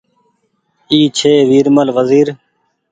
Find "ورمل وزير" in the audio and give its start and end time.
1.51-2.27